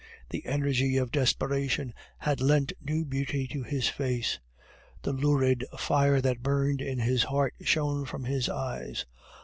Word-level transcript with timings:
The 0.31 0.43
energy 0.47 0.97
of 0.97 1.11
desperation 1.11 1.93
had 2.17 2.41
lent 2.41 2.73
new 2.81 3.05
beauty 3.05 3.47
to 3.49 3.61
his 3.61 3.87
face; 3.87 4.39
the 5.03 5.13
lurid 5.13 5.63
fire 5.77 6.19
that 6.21 6.41
burned 6.41 6.81
in 6.81 6.97
his 6.97 7.25
heart 7.25 7.53
shone 7.61 8.05
from 8.05 8.23
his 8.23 8.49
eyes. 8.49 9.05